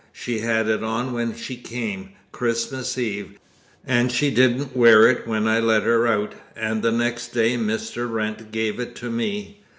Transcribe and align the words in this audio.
She 0.11 0.39
had 0.39 0.67
it 0.67 0.81
on 0.83 1.13
when 1.13 1.35
she 1.35 1.55
came, 1.55 2.13
Christmas 2.31 2.97
Eve, 2.97 3.37
and 3.85 4.11
she 4.11 4.31
didn't 4.31 4.75
wear 4.75 5.07
it 5.07 5.27
when 5.27 5.47
I 5.47 5.59
let 5.59 5.83
her 5.83 6.07
out, 6.07 6.33
and 6.55 6.81
the 6.81 6.91
next 6.91 7.33
day 7.35 7.55
Mr. 7.55 8.11
Wrent 8.11 8.51
gave 8.51 8.79
it 8.79 8.95
to 8.95 9.11
me. 9.11 9.61